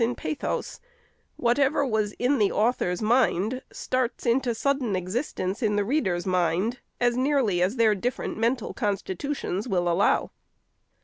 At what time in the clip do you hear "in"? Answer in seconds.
0.31-0.35, 2.13-2.39, 5.61-5.75